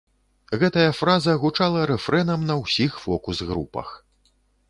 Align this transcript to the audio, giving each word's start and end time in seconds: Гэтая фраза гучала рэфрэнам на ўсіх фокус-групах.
Гэтая 0.61 0.91
фраза 0.99 1.35
гучала 1.43 1.83
рэфрэнам 1.91 2.47
на 2.51 2.57
ўсіх 2.63 2.91
фокус-групах. 3.05 3.95